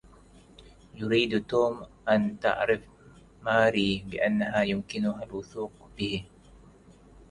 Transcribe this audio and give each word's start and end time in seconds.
يريد 0.95 1.45
توم 1.45 1.85
أن 2.09 2.39
تعرف 2.39 2.81
ماري 3.41 4.05
بأنها 4.07 4.61
يمكنها 4.61 5.23
الوثوق 5.23 5.71
به. 5.97 6.25